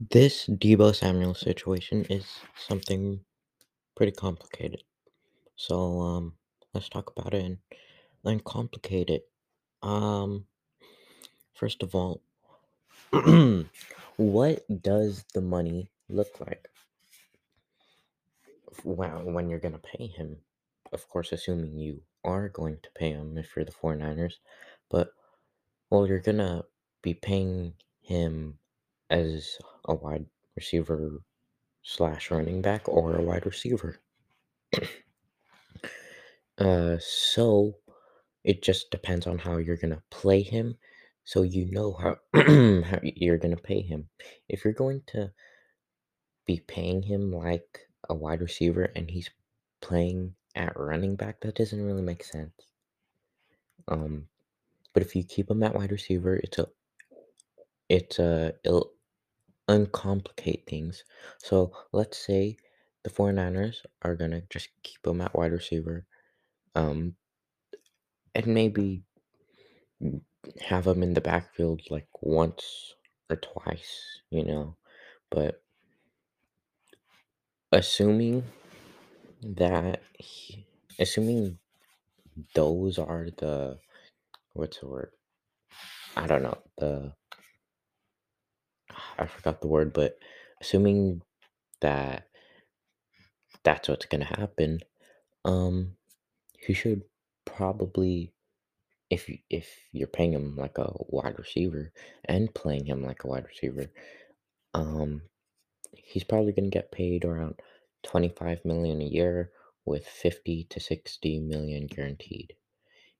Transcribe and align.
This 0.00 0.46
Deebo 0.46 0.94
Samuel 0.94 1.34
situation 1.34 2.04
is 2.10 2.26
something 2.56 3.20
pretty 3.96 4.12
complicated. 4.12 4.82
So 5.56 6.00
um 6.00 6.34
let's 6.74 6.88
talk 6.88 7.12
about 7.16 7.34
it 7.34 7.44
and 7.44 7.58
uncomplicate 8.26 9.10
it. 9.10 9.28
Um 9.82 10.46
first 11.54 11.82
of 11.82 11.94
all, 11.94 12.22
what 14.16 14.64
does 14.82 15.24
the 15.34 15.40
money 15.40 15.90
look 16.08 16.40
like 16.40 16.68
when, 18.84 19.34
when 19.34 19.48
you're 19.50 19.60
going 19.60 19.74
to 19.74 19.78
pay 19.98 20.06
him? 20.08 20.38
Of 20.92 21.08
course, 21.08 21.32
assuming 21.32 21.78
you 21.78 22.02
are 22.24 22.48
going 22.48 22.78
to 22.82 22.90
pay 22.94 23.10
him 23.10 23.38
if 23.38 23.54
you're 23.56 23.64
the 23.64 23.72
49ers, 23.72 24.34
but 24.90 25.10
well, 25.90 26.06
you're 26.06 26.20
going 26.20 26.38
to 26.38 26.64
be 27.02 27.14
paying 27.14 27.74
him 28.02 28.58
as 29.10 29.58
a 29.86 29.94
wide 29.94 30.26
receiver 30.56 31.20
slash 31.82 32.30
running 32.30 32.62
back 32.62 32.88
or 32.88 33.16
a 33.16 33.22
wide 33.22 33.46
receiver. 33.46 34.00
Uh, 36.56 36.96
so 37.00 37.74
it 38.44 38.62
just 38.62 38.88
depends 38.92 39.26
on 39.26 39.38
how 39.38 39.56
you're 39.56 39.76
gonna 39.76 40.02
play 40.10 40.40
him, 40.40 40.76
so 41.24 41.42
you 41.42 41.68
know 41.72 41.92
how 41.94 42.16
how 42.34 43.00
you're 43.02 43.38
gonna 43.38 43.56
pay 43.56 43.80
him. 43.80 44.08
If 44.48 44.64
you're 44.64 44.72
going 44.72 45.02
to 45.08 45.32
be 46.46 46.60
paying 46.60 47.02
him 47.02 47.32
like 47.32 47.88
a 48.08 48.14
wide 48.14 48.40
receiver 48.40 48.84
and 48.94 49.10
he's 49.10 49.30
playing 49.80 50.34
at 50.54 50.78
running 50.78 51.16
back, 51.16 51.40
that 51.40 51.56
doesn't 51.56 51.84
really 51.84 52.02
make 52.02 52.22
sense. 52.22 52.52
Um, 53.88 54.28
but 54.92 55.02
if 55.02 55.16
you 55.16 55.24
keep 55.24 55.50
him 55.50 55.62
at 55.62 55.74
wide 55.74 55.90
receiver, 55.92 56.36
it's 56.36 56.58
a 56.58 56.68
it's 57.88 58.18
a 58.18 58.54
it'll 58.64 58.92
uncomplicate 59.68 60.66
things. 60.68 61.04
So 61.38 61.72
let's 61.92 62.18
say 62.18 62.56
the 63.04 63.10
49ers 63.10 63.78
are 64.02 64.16
gonna 64.16 64.42
just 64.50 64.70
keep 64.82 65.06
him 65.06 65.20
at 65.20 65.34
wide 65.34 65.52
receiver. 65.52 66.06
Um, 66.74 67.16
and 68.34 68.46
maybe 68.48 69.04
have 70.60 70.86
him 70.86 71.02
in 71.02 71.14
the 71.14 71.22
backfield 71.22 71.82
like 71.90 72.08
once 72.22 72.94
or 73.30 73.36
twice, 73.36 74.20
you 74.30 74.44
know. 74.44 74.76
But 75.30 75.62
assuming 77.72 78.44
that, 79.42 80.02
he, 80.18 80.66
assuming 80.98 81.58
those 82.54 82.98
are 82.98 83.28
the, 83.38 83.78
what's 84.54 84.80
the 84.80 84.88
word? 84.88 85.10
I 86.16 86.26
don't 86.26 86.42
know. 86.42 86.58
The, 86.78 87.12
I 89.18 89.26
forgot 89.26 89.60
the 89.60 89.68
word, 89.68 89.92
but 89.92 90.18
assuming 90.60 91.22
that 91.80 92.28
that's 93.64 93.88
what's 93.88 94.06
going 94.06 94.20
to 94.26 94.40
happen, 94.40 94.80
um, 95.44 95.96
he 96.58 96.74
should 96.74 97.02
probably 97.44 98.32
if 99.10 99.28
you, 99.28 99.38
if 99.50 99.68
you're 99.92 100.08
paying 100.08 100.32
him 100.32 100.56
like 100.56 100.78
a 100.78 100.92
wide 101.08 101.38
receiver 101.38 101.92
and 102.24 102.54
playing 102.54 102.86
him 102.86 103.02
like 103.04 103.24
a 103.24 103.28
wide 103.28 103.46
receiver, 103.46 103.90
um, 104.74 105.22
he's 105.92 106.24
probably 106.24 106.52
going 106.52 106.70
to 106.70 106.76
get 106.78 106.92
paid 106.92 107.24
around 107.24 107.60
25 108.04 108.64
million 108.64 109.00
a 109.00 109.04
year 109.04 109.50
with 109.84 110.06
50 110.06 110.64
to 110.70 110.80
60 110.80 111.40
million 111.40 111.86
guaranteed. 111.86 112.54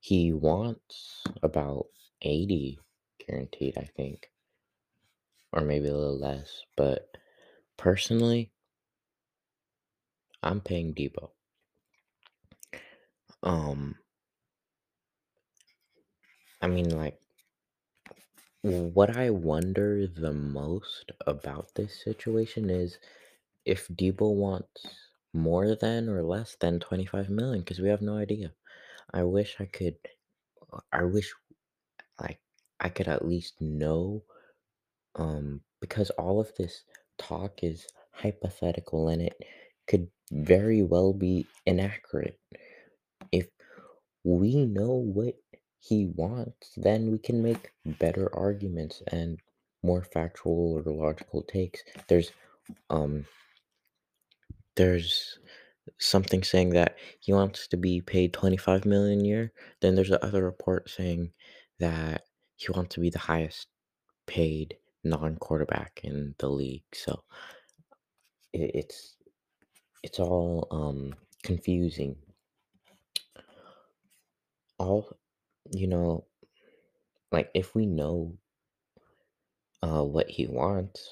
He 0.01 0.33
wants 0.33 1.23
about 1.43 1.87
80 2.23 2.79
guaranteed, 3.27 3.79
I 3.79 3.89
think, 3.97 4.31
or 5.55 5.63
maybe 5.63 5.89
a 5.89 5.95
little 5.97 6.19
less. 6.19 6.65
But 6.77 7.17
personally, 7.79 8.53
I'm 10.43 10.61
paying 10.61 10.95
Deebo. 10.95 11.31
Um, 13.43 13.97
I 16.61 16.67
mean, 16.67 16.91
like, 16.91 17.21
what 18.63 19.17
I 19.17 19.31
wonder 19.31 20.07
the 20.09 20.33
most 20.33 21.13
about 21.27 21.75
this 21.77 22.03
situation 22.03 22.71
is 22.71 22.99
if 23.65 23.89
Deebo 23.89 24.35
wants 24.35 24.87
more 25.35 25.77
than 25.77 26.09
or 26.09 26.23
less 26.23 26.57
than 26.57 26.81
25 26.81 27.31
million, 27.31 27.61
because 27.61 27.81
we 27.81 27.89
have 27.91 28.03
no 28.03 28.17
idea. 28.17 28.53
I 29.13 29.25
wish 29.25 29.57
I 29.61 29.67
could, 29.67 29.97
I 30.93 31.05
wish 31.05 31.35
like 32.21 32.41
I 32.81 32.89
could 32.91 33.09
at 33.09 33.27
least 33.27 33.61
know, 33.61 34.25
um, 35.17 35.63
because 35.81 36.11
all 36.13 36.41
of 36.41 36.53
this 36.59 36.85
talk 37.19 37.63
is 37.63 37.87
hypothetical 38.13 39.09
and 39.09 39.23
it 39.23 39.35
could 39.89 40.09
very 40.33 40.83
well 40.83 41.13
be 41.13 41.47
inaccurate. 41.67 42.39
If 43.33 43.49
we 44.25 44.67
know 44.67 44.93
what 44.95 45.35
he 45.81 46.07
wants, 46.15 46.73
then 46.77 47.11
we 47.11 47.19
can 47.19 47.43
make 47.43 47.73
better 47.87 48.35
arguments 48.37 49.03
and 49.09 49.41
more 49.83 50.03
factual 50.05 50.83
or 50.87 50.93
logical 50.93 51.43
takes. 51.43 51.83
There's 52.09 52.33
um 52.91 53.27
there's 54.77 55.39
something 56.01 56.45
saying 56.45 56.71
that 56.73 56.97
he 57.21 57.33
wants 57.33 57.69
to 57.69 57.79
be 57.79 58.03
paid 58.03 58.35
25 58.35 58.87
million 58.87 59.23
a 59.23 59.25
year. 59.29 59.53
Then 59.83 59.97
there's 59.97 60.11
another 60.13 60.45
report 60.45 60.91
saying 60.91 61.33
that 61.81 62.25
he 62.57 62.69
wants 62.73 62.95
to 62.97 63.01
be 63.03 63.11
the 63.11 63.21
highest 63.21 63.69
paid 64.27 64.77
non-quarterback 65.05 66.01
in 66.05 66.35
the 66.39 66.49
league. 66.49 66.85
So 66.95 67.25
it, 68.53 68.73
it's 68.75 69.17
it's 70.03 70.21
all 70.21 70.69
um 70.71 71.15
confusing. 71.45 72.17
All 74.79 75.17
you 75.73 75.89
know, 75.89 76.27
like 77.33 77.51
if 77.55 77.75
we 77.75 77.87
know 77.87 78.37
uh 79.83 80.05
what 80.05 80.31
he 80.31 80.47
wants, 80.47 81.11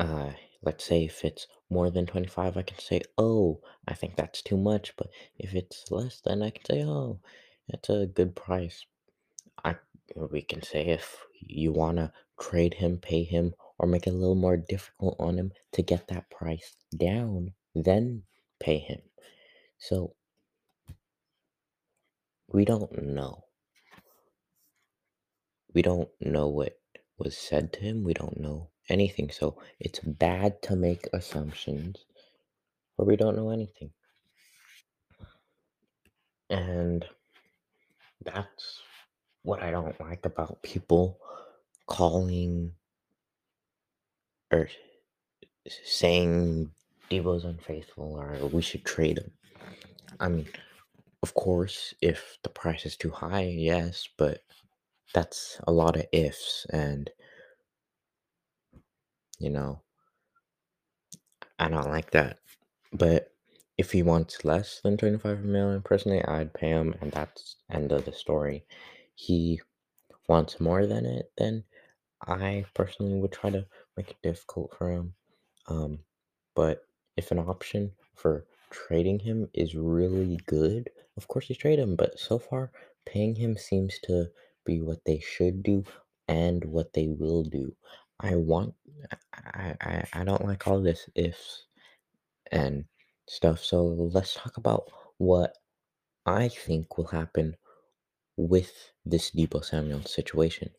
uh 0.00 0.30
let's 0.62 0.84
say 0.84 1.04
if 1.04 1.24
it's 1.24 1.46
more 1.70 1.90
than 1.90 2.06
25 2.06 2.56
i 2.56 2.62
can 2.62 2.78
say 2.78 3.00
oh 3.18 3.60
i 3.88 3.94
think 3.94 4.16
that's 4.16 4.42
too 4.42 4.56
much 4.56 4.94
but 4.96 5.08
if 5.38 5.54
it's 5.54 5.90
less 5.90 6.20
then 6.24 6.42
i 6.42 6.50
can 6.50 6.64
say 6.64 6.82
oh 6.84 7.18
that's 7.68 7.88
a 7.90 8.06
good 8.06 8.34
price 8.36 8.86
i 9.64 9.74
we 10.16 10.42
can 10.42 10.62
say 10.62 10.86
if 10.86 11.18
you 11.46 11.72
want 11.72 11.98
to 11.98 12.12
trade 12.40 12.74
him 12.74 12.98
pay 12.98 13.24
him 13.24 13.54
or 13.78 13.86
make 13.88 14.06
it 14.06 14.10
a 14.10 14.16
little 14.16 14.34
more 14.34 14.56
difficult 14.56 15.16
on 15.18 15.36
him 15.38 15.52
to 15.72 15.82
get 15.82 16.08
that 16.08 16.30
price 16.30 16.74
down 16.96 17.52
then 17.74 18.22
pay 18.60 18.78
him. 18.78 19.00
So 19.78 20.14
we 22.48 22.64
don't 22.64 23.02
know. 23.02 23.44
We 25.74 25.82
don't 25.82 26.08
know 26.20 26.48
what 26.48 26.78
was 27.18 27.36
said 27.36 27.72
to 27.72 27.80
him 27.80 28.02
we 28.02 28.12
don't 28.12 28.40
know 28.40 28.70
anything 28.88 29.30
so 29.30 29.56
it's 29.78 30.00
bad 30.00 30.60
to 30.62 30.74
make 30.74 31.08
assumptions 31.12 32.04
where 32.96 33.06
we 33.06 33.16
don't 33.16 33.36
know 33.36 33.50
anything. 33.50 33.90
And 36.50 37.04
that's 38.24 38.80
what 39.44 39.62
I 39.62 39.70
don't 39.70 39.98
like 40.00 40.26
about 40.26 40.62
people 40.62 41.18
calling 41.86 42.72
or 44.50 44.68
saying 45.84 46.70
Deebo's 47.10 47.44
unfaithful 47.44 48.16
or 48.18 48.48
we 48.48 48.62
should 48.62 48.84
trade 48.84 49.18
him. 49.18 49.30
I 50.18 50.28
mean, 50.28 50.46
of 51.22 51.34
course, 51.34 51.94
if 52.00 52.38
the 52.42 52.48
price 52.48 52.86
is 52.86 52.96
too 52.96 53.10
high, 53.10 53.44
yes, 53.44 54.08
but 54.18 54.40
that's 55.12 55.60
a 55.66 55.72
lot 55.72 55.96
of 55.96 56.06
ifs. 56.12 56.66
And, 56.70 57.10
you 59.38 59.50
know, 59.50 59.80
I 61.58 61.68
don't 61.68 61.88
like 61.88 62.10
that. 62.12 62.38
But 62.92 63.32
if 63.76 63.92
he 63.92 64.02
wants 64.02 64.44
less 64.44 64.80
than 64.82 64.96
25 64.96 65.44
million, 65.44 65.82
personally, 65.82 66.24
I'd 66.24 66.54
pay 66.54 66.68
him, 66.68 66.94
and 67.00 67.12
that's 67.12 67.56
end 67.70 67.92
of 67.92 68.04
the 68.04 68.12
story. 68.12 68.64
He 69.14 69.60
wants 70.28 70.60
more 70.60 70.86
than 70.86 71.06
it, 71.06 71.30
then 71.36 71.64
I 72.26 72.64
personally 72.74 73.20
would 73.20 73.32
try 73.32 73.50
to 73.50 73.66
make 73.96 74.10
it 74.10 74.22
difficult 74.22 74.74
for 74.76 74.90
him. 74.90 75.14
Um, 75.68 76.00
but 76.54 76.82
if 77.16 77.30
an 77.30 77.38
option 77.38 77.92
for 78.14 78.46
trading 78.70 79.18
him 79.18 79.48
is 79.54 79.74
really 79.74 80.38
good, 80.46 80.90
of 81.16 81.28
course 81.28 81.48
you 81.48 81.54
trade 81.54 81.78
him. 81.78 81.96
But 81.96 82.18
so 82.18 82.38
far, 82.38 82.72
paying 83.06 83.34
him 83.34 83.56
seems 83.56 83.98
to 84.04 84.30
be 84.64 84.80
what 84.80 85.04
they 85.04 85.20
should 85.20 85.62
do 85.62 85.84
and 86.28 86.64
what 86.64 86.92
they 86.92 87.08
will 87.08 87.44
do. 87.44 87.74
I 88.20 88.36
want, 88.36 88.74
I, 89.34 89.74
I, 89.80 90.04
I 90.12 90.24
don't 90.24 90.44
like 90.44 90.66
all 90.66 90.80
this 90.80 91.08
ifs 91.14 91.66
and 92.50 92.84
stuff. 93.28 93.62
So 93.62 93.84
let's 93.84 94.34
talk 94.34 94.56
about 94.56 94.90
what 95.18 95.56
I 96.26 96.48
think 96.48 96.96
will 96.96 97.06
happen 97.06 97.56
with 98.36 98.92
this 99.04 99.30
Deebo 99.30 99.64
Samuel 99.64 100.02
situation. 100.04 100.70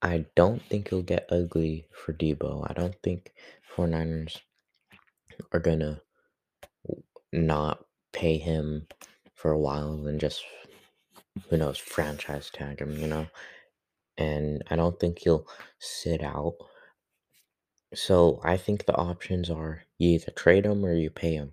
I 0.00 0.26
don't 0.36 0.62
think 0.62 0.86
it'll 0.86 1.02
get 1.02 1.28
ugly 1.30 1.86
for 1.92 2.12
Deebo. 2.12 2.66
I 2.68 2.72
don't 2.72 2.94
think 3.02 3.32
49ers 3.76 4.38
are 5.52 5.60
gonna 5.60 6.00
not 7.32 7.84
pay 8.12 8.38
him 8.38 8.86
for 9.34 9.52
a 9.52 9.58
while 9.58 10.06
and 10.06 10.20
just 10.20 10.42
who 11.48 11.56
knows 11.56 11.78
franchise 11.78 12.50
tag 12.50 12.80
him, 12.80 12.96
you 12.98 13.06
know. 13.06 13.26
And 14.16 14.62
I 14.70 14.76
don't 14.76 14.98
think 14.98 15.20
he'll 15.20 15.46
sit 15.78 16.22
out. 16.22 16.56
So 17.94 18.40
I 18.44 18.56
think 18.56 18.84
the 18.84 18.96
options 18.96 19.50
are 19.50 19.84
you 19.98 20.10
either 20.10 20.32
trade 20.32 20.66
him 20.66 20.84
or 20.84 20.92
you 20.92 21.10
pay 21.10 21.34
him. 21.34 21.52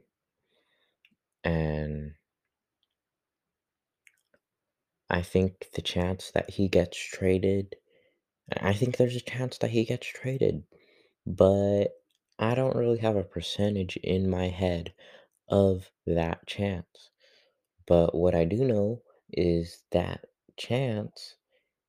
And 1.43 2.13
I 5.09 5.21
think 5.21 5.69
the 5.73 5.81
chance 5.81 6.31
that 6.33 6.51
he 6.51 6.67
gets 6.67 6.97
traded, 6.97 7.75
I 8.61 8.73
think 8.73 8.97
there's 8.97 9.15
a 9.15 9.21
chance 9.21 9.57
that 9.59 9.71
he 9.71 9.85
gets 9.85 10.07
traded, 10.07 10.63
but 11.25 11.89
I 12.39 12.55
don't 12.55 12.75
really 12.75 12.99
have 12.99 13.15
a 13.15 13.23
percentage 13.23 13.97
in 13.97 14.29
my 14.29 14.47
head 14.47 14.93
of 15.49 15.91
that 16.07 16.47
chance. 16.47 17.11
But 17.87 18.15
what 18.15 18.35
I 18.35 18.45
do 18.45 18.65
know 18.65 19.01
is 19.31 19.83
that 19.91 20.25
chance 20.57 21.35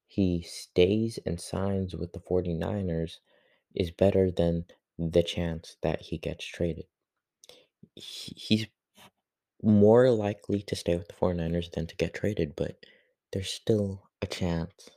he 0.07 0.43
stays 0.43 1.19
and 1.27 1.41
signs 1.41 1.95
with 1.95 2.13
the 2.13 2.21
49ers 2.21 3.19
is 3.75 3.91
better 3.91 4.31
than 4.31 4.67
the 4.99 5.23
chance 5.23 5.77
that 5.83 6.03
he 6.03 6.19
gets 6.19 6.45
traded. 6.45 6.87
He's 7.95 8.67
more 9.63 10.11
likely 10.11 10.63
to 10.63 10.77
stay 10.77 10.97
with 10.97 11.09
the 11.09 11.15
49ers 11.15 11.73
than 11.73 11.87
to 11.87 11.97
get 11.97 12.15
traded, 12.15 12.55
but 12.57 12.77
there's 13.33 13.51
still 13.51 14.09
a 14.23 14.27
chance 14.27 14.91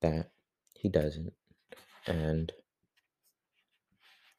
that 0.00 0.30
he 0.74 0.88
doesn't. 0.88 1.32
And 2.06 2.52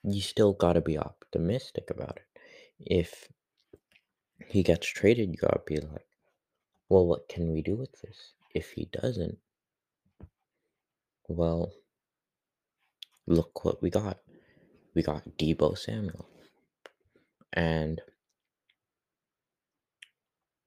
you 0.03 0.21
still 0.21 0.53
got 0.53 0.73
to 0.73 0.81
be 0.81 0.97
optimistic 0.97 1.89
about 1.89 2.17
it. 2.17 2.41
If 2.79 3.29
he 4.47 4.63
gets 4.63 4.87
traded, 4.87 5.29
you 5.29 5.37
got 5.37 5.53
to 5.53 5.61
be 5.65 5.77
like, 5.77 6.05
well, 6.89 7.07
what 7.07 7.29
can 7.29 7.51
we 7.51 7.61
do 7.61 7.75
with 7.75 7.91
this? 8.01 8.33
If 8.53 8.71
he 8.71 8.89
doesn't, 8.91 9.37
well, 11.27 11.71
look 13.25 13.63
what 13.63 13.81
we 13.81 13.89
got. 13.89 14.19
We 14.93 15.01
got 15.01 15.23
Deebo 15.37 15.77
Samuel. 15.77 16.27
And 17.51 18.01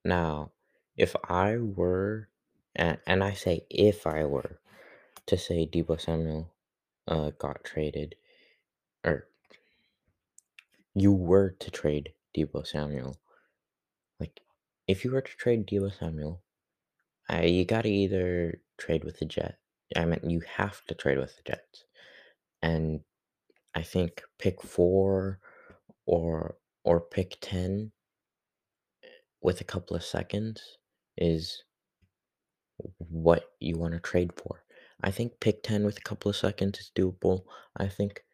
now, 0.05 0.53
if 0.97 1.15
I 1.29 1.59
were, 1.59 2.29
and, 2.77 2.99
and 3.07 3.25
I 3.25 3.33
say 3.33 3.67
if 3.71 4.07
I 4.07 4.25
were 4.25 4.61
to 5.27 5.37
say 5.37 5.67
Deebo 5.67 6.01
Samuel 6.01 6.53
uh, 7.09 7.31
got 7.39 7.65
traded, 7.65 8.15
or 9.05 9.29
you 10.95 11.13
were 11.13 11.51
to 11.59 11.71
trade 11.71 12.13
Deebo 12.37 12.67
Samuel, 12.67 13.19
like 14.21 14.41
if 14.87 15.05
you 15.05 15.11
were 15.11 15.23
to 15.23 15.37
trade 15.37 15.67
Deebo 15.67 15.97
Samuel, 15.99 16.43
I, 17.29 17.45
you 17.45 17.65
gotta 17.65 17.89
either 17.89 18.61
trade 18.79 19.05
with 19.05 19.19
the 19.19 19.25
Jet. 19.25 19.59
I 19.97 20.05
mean, 20.05 20.21
you 20.29 20.43
have 20.57 20.85
to 20.87 20.95
trade 20.95 21.19
with 21.19 21.37
the 21.37 21.43
Jets, 21.53 21.85
and 22.63 23.01
I 23.75 23.83
think 23.83 24.23
pick 24.39 24.63
four 24.63 25.41
or 26.07 26.57
or 26.85 27.01
pick 27.01 27.39
ten 27.41 27.93
with 29.43 29.61
a 29.61 29.65
couple 29.65 29.97
of 29.97 30.05
seconds 30.05 30.61
is 31.17 31.63
what 32.99 33.51
you 33.61 33.77
want 33.79 33.95
to 33.95 34.01
trade 34.01 34.33
for. 34.37 34.65
I 35.03 35.11
think 35.11 35.41
pick 35.41 35.63
10 35.63 35.85
with 35.85 35.99
a 35.99 36.03
couple 36.03 36.31
of 36.31 36.37
seconds 36.37 36.79
is 36.79 36.91
doable. 36.95 37.45
I 37.77 37.89
think 37.89 38.25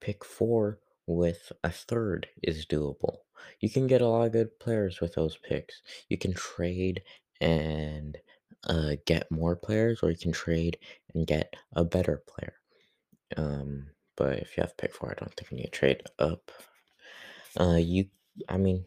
pick 0.00 0.24
4 0.24 0.78
with 1.06 1.52
a 1.62 1.70
third 1.70 2.28
is 2.42 2.66
doable. 2.66 3.18
You 3.60 3.70
can 3.70 3.86
get 3.86 4.00
a 4.00 4.08
lot 4.08 4.26
of 4.26 4.32
good 4.32 4.58
players 4.58 5.00
with 5.00 5.14
those 5.14 5.36
picks. 5.36 5.82
You 6.08 6.18
can 6.18 6.32
trade 6.34 7.02
and 7.40 8.16
uh, 8.66 8.96
get 9.04 9.30
more 9.30 9.56
players, 9.56 10.00
or 10.02 10.10
you 10.10 10.16
can 10.16 10.32
trade 10.32 10.78
and 11.14 11.26
get 11.26 11.54
a 11.74 11.84
better 11.84 12.22
player. 12.26 12.54
Um, 13.36 13.88
but 14.16 14.38
if 14.38 14.56
you 14.56 14.62
have 14.62 14.76
pick 14.76 14.94
4, 14.94 15.10
I 15.10 15.20
don't 15.20 15.34
think 15.34 15.50
you 15.50 15.58
need 15.58 15.64
to 15.64 15.70
trade 15.70 16.02
up. 16.18 16.50
Uh, 17.58 17.76
you, 17.76 18.06
I 18.48 18.56
mean, 18.56 18.84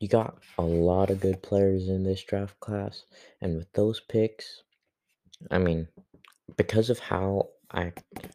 you 0.00 0.08
got 0.08 0.38
a 0.58 0.62
lot 0.62 1.10
of 1.10 1.20
good 1.20 1.42
players 1.42 1.88
in 1.88 2.04
this 2.04 2.22
draft 2.22 2.58
class, 2.60 3.04
and 3.40 3.56
with 3.56 3.72
those 3.72 4.00
picks, 4.00 4.62
I 5.50 5.58
mean, 5.58 5.88
because 6.56 6.90
of 6.90 6.98
how 6.98 7.50
I 7.70 7.92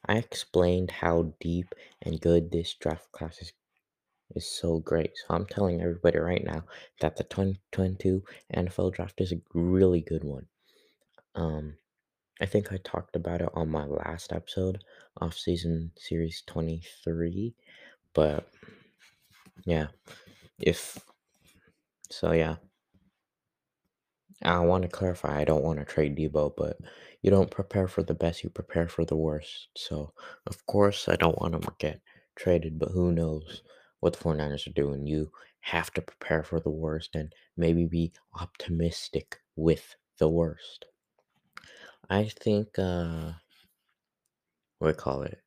I 0.07 0.17
explained 0.17 0.91
how 0.91 1.33
deep 1.39 1.73
and 2.01 2.19
good 2.19 2.51
this 2.51 2.73
draft 2.73 3.11
class 3.11 3.41
is 3.41 3.53
is 4.35 4.47
so 4.47 4.79
great. 4.79 5.11
So 5.15 5.33
I'm 5.35 5.45
telling 5.45 5.81
everybody 5.81 6.17
right 6.19 6.43
now 6.43 6.63
that 7.01 7.17
the 7.17 7.23
2022 7.23 8.23
NFL 8.55 8.93
draft 8.93 9.19
is 9.19 9.33
a 9.33 9.41
really 9.53 10.01
good 10.01 10.23
one. 10.23 10.45
Um, 11.35 11.75
I 12.39 12.45
think 12.45 12.71
I 12.71 12.77
talked 12.83 13.15
about 13.15 13.41
it 13.41 13.49
on 13.53 13.69
my 13.69 13.85
last 13.85 14.31
episode, 14.33 14.83
off 15.19 15.37
season 15.37 15.91
series 15.97 16.43
23, 16.47 17.53
but 18.13 18.47
yeah, 19.65 19.87
if 20.59 20.97
so, 22.11 22.31
yeah. 22.33 22.57
I 24.43 24.59
want 24.59 24.83
to 24.83 24.89
clarify, 24.89 25.39
I 25.39 25.45
don't 25.45 25.63
want 25.63 25.79
to 25.79 25.85
trade 25.85 26.17
Deebo, 26.17 26.53
but 26.57 26.77
you 27.21 27.29
don't 27.29 27.51
prepare 27.51 27.87
for 27.87 28.01
the 28.01 28.15
best, 28.15 28.43
you 28.43 28.49
prepare 28.49 28.87
for 28.87 29.05
the 29.05 29.15
worst. 29.15 29.67
So, 29.77 30.13
of 30.47 30.65
course, 30.65 31.07
I 31.07 31.15
don't 31.15 31.39
want 31.39 31.53
him 31.53 31.61
to 31.61 31.73
get 31.77 32.01
traded, 32.35 32.79
but 32.79 32.89
who 32.89 33.11
knows 33.11 33.61
what 33.99 34.13
the 34.13 34.23
49ers 34.23 34.67
are 34.67 34.73
doing. 34.73 35.05
You 35.05 35.31
have 35.59 35.91
to 35.93 36.01
prepare 36.01 36.41
for 36.43 36.59
the 36.59 36.71
worst 36.71 37.15
and 37.15 37.31
maybe 37.55 37.85
be 37.85 38.13
optimistic 38.39 39.37
with 39.55 39.95
the 40.17 40.29
worst. 40.29 40.85
I 42.09 42.23
think, 42.25 42.79
uh, 42.79 43.33
what 44.79 44.87
do 44.87 44.93
we 44.93 44.93
call 44.93 45.21
it? 45.21 45.39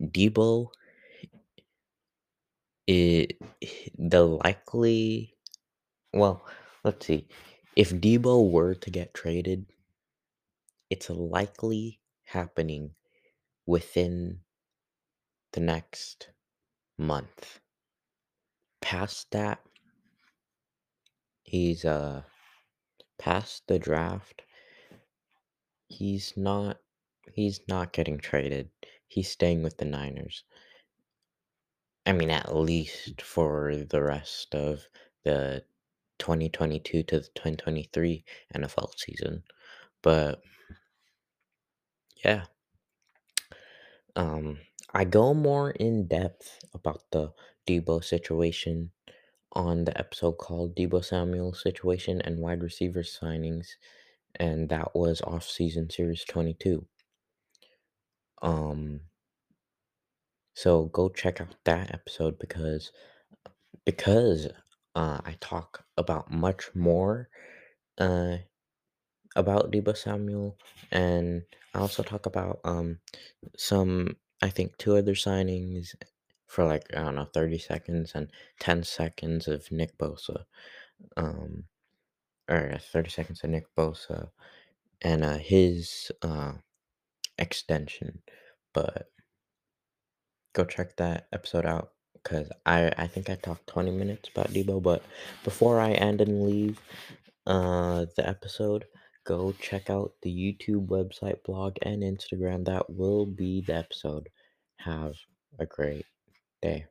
Deebo, 0.00 0.68
it, 2.88 3.38
the 3.98 4.26
likely, 4.26 5.36
well, 6.14 6.46
let's 6.84 7.06
see. 7.06 7.28
If 7.76 7.90
Deebo 7.92 8.50
were 8.50 8.74
to 8.74 8.90
get 8.90 9.14
traded, 9.14 9.66
it's 10.90 11.10
likely 11.10 12.00
happening 12.24 12.92
within 13.66 14.40
the 15.52 15.60
next 15.60 16.28
month. 16.98 17.60
Past 18.80 19.30
that, 19.32 19.60
he's 21.44 21.84
uh 21.84 22.22
past 23.18 23.64
the 23.68 23.78
draft. 23.78 24.42
He's 25.88 26.34
not 26.36 26.78
he's 27.34 27.60
not 27.68 27.92
getting 27.92 28.18
traded. 28.18 28.70
He's 29.08 29.30
staying 29.30 29.62
with 29.62 29.78
the 29.78 29.86
Niners. 29.86 30.44
I 32.08 32.12
mean, 32.12 32.30
at 32.30 32.56
least 32.56 33.20
for 33.20 33.76
the 33.76 34.02
rest 34.02 34.54
of 34.54 34.88
the 35.24 35.62
2022 36.18 37.02
to 37.02 37.20
the 37.20 37.28
2023 37.34 38.24
NFL 38.56 38.98
season. 38.98 39.42
But 40.00 40.40
yeah. 42.24 42.44
Um 44.16 44.58
I 44.94 45.04
go 45.04 45.34
more 45.34 45.72
in 45.72 46.08
depth 46.08 46.58
about 46.72 47.02
the 47.12 47.34
Deebo 47.66 48.02
situation 48.02 48.90
on 49.52 49.84
the 49.84 49.98
episode 49.98 50.38
called 50.38 50.74
Deebo 50.76 51.04
Samuel 51.04 51.52
Situation 51.52 52.22
and 52.22 52.38
Wide 52.38 52.62
Receiver 52.62 53.02
Signings, 53.02 53.66
and 54.36 54.70
that 54.70 54.94
was 54.94 55.20
off 55.20 55.44
season 55.44 55.90
series 55.90 56.24
22. 56.24 56.86
Um 58.40 59.00
so 60.58 60.86
go 60.86 61.08
check 61.08 61.40
out 61.40 61.54
that 61.64 61.94
episode 61.94 62.36
because 62.40 62.90
because 63.84 64.48
uh, 64.96 65.20
I 65.24 65.36
talk 65.40 65.84
about 65.96 66.32
much 66.32 66.68
more 66.74 67.28
uh 67.98 68.38
about 69.36 69.70
Deebo 69.70 69.96
Samuel 69.96 70.58
and 70.90 71.42
I 71.74 71.78
also 71.78 72.02
talk 72.02 72.26
about 72.26 72.58
um 72.64 72.98
some 73.56 74.16
I 74.42 74.48
think 74.50 74.76
two 74.78 74.96
other 74.96 75.14
signings 75.14 75.94
for 76.48 76.64
like 76.64 76.86
I 76.92 77.04
don't 77.04 77.14
know 77.14 77.28
30 77.32 77.58
seconds 77.58 78.12
and 78.16 78.28
10 78.58 78.82
seconds 78.82 79.46
of 79.46 79.70
Nick 79.70 79.96
Bosa. 79.96 80.42
Um 81.16 81.66
or 82.50 82.80
30 82.92 83.10
seconds 83.10 83.44
of 83.44 83.50
Nick 83.50 83.66
Bosa 83.76 84.30
and 85.02 85.22
uh 85.22 85.38
his 85.38 86.10
uh 86.22 86.54
extension. 87.38 88.22
But 88.74 89.08
go 90.58 90.64
check 90.64 90.96
that 90.96 91.28
episode 91.32 91.64
out 91.64 91.92
because 92.14 92.50
I 92.66 92.92
I 92.98 93.06
think 93.06 93.30
I 93.30 93.36
talked 93.36 93.68
20 93.68 93.92
minutes 93.92 94.28
about 94.28 94.48
Deebo, 94.52 94.82
but 94.82 95.02
before 95.44 95.80
I 95.80 95.92
end 95.92 96.20
and 96.20 96.44
leave, 96.44 96.80
uh, 97.46 98.06
the 98.16 98.28
episode, 98.28 98.84
go 99.24 99.54
check 99.60 99.88
out 99.88 100.12
the 100.22 100.30
YouTube 100.30 100.88
website, 100.88 101.44
blog, 101.44 101.76
and 101.82 102.02
Instagram. 102.02 102.64
That 102.64 102.90
will 102.90 103.24
be 103.24 103.62
the 103.66 103.76
episode. 103.76 104.28
Have 104.78 105.14
a 105.60 105.66
great 105.66 106.06
day. 106.60 106.86